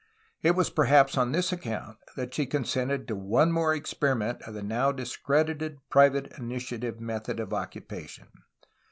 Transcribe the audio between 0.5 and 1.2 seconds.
was perhaps